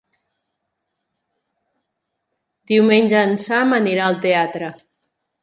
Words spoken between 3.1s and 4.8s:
en Sam anirà al teatre.